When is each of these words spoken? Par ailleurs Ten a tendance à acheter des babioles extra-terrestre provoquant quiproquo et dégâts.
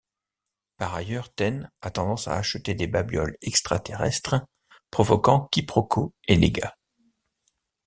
Par 0.77 0.95
ailleurs 0.95 1.31
Ten 1.31 1.69
a 1.83 1.91
tendance 1.91 2.27
à 2.27 2.33
acheter 2.35 2.73
des 2.73 2.87
babioles 2.87 3.37
extra-terrestre 3.43 4.43
provoquant 4.89 5.47
quiproquo 5.51 6.11
et 6.27 6.37
dégâts. 6.39 6.69